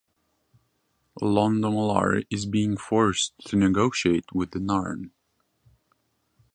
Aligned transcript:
Londo 1.21 1.71
Mollari 1.71 2.25
is 2.31 2.47
being 2.47 2.75
forced 2.75 3.35
to 3.45 3.55
negotiate 3.55 4.25
with 4.33 4.49
the 4.49 4.57
Narn. 4.57 5.11